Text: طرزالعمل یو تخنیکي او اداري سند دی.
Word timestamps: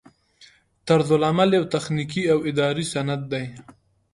طرزالعمل 0.87 1.49
یو 1.57 1.65
تخنیکي 1.73 2.23
او 2.33 2.39
اداري 2.49 2.85
سند 2.93 3.21
دی. 3.31 3.45